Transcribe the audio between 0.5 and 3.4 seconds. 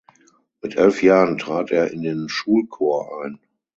Mit elf Jahren trat er in den Schulchor ein.